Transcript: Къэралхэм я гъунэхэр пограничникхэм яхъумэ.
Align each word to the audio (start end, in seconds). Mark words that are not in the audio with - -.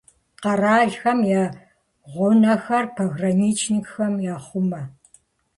Къэралхэм 0.41 1.19
я 1.41 1.43
гъунэхэр 2.13 2.85
пограничникхэм 2.95 4.13
яхъумэ. 4.33 4.81